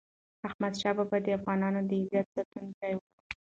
[0.47, 2.99] احمد شاه بابا د افغانانو د عزت ساتونکی و.